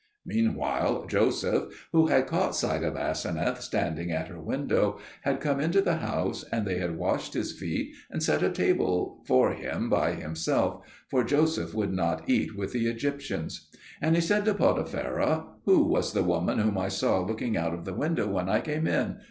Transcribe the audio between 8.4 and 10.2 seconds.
a table for him by